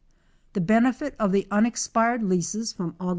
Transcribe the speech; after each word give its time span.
The 0.53 0.61
benefit 0.61 1.15
of 1.19 1.31
the 1.31 1.45
unexpired 1.51 2.23
leases 2.23 2.73
from 2.73 2.93
Aug. 2.93 3.09